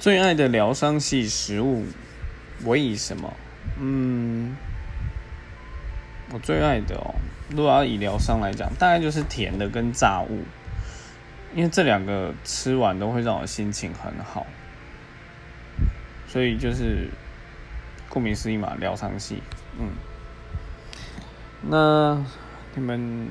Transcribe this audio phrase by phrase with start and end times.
[0.00, 1.84] 最爱的疗伤系食物
[2.64, 3.32] 我以什么？
[3.78, 4.56] 嗯
[6.32, 7.14] 我最爱的哦
[7.50, 10.44] 如果要以疗伤来讲大概就是甜的跟炸物
[11.54, 14.46] 因为这两个吃完都会让我心情很好。
[16.28, 17.08] 所以就是
[18.08, 19.42] 顾名思义嘛疗伤系。
[19.78, 19.90] 嗯
[21.62, 22.24] 那
[22.74, 23.28] 你们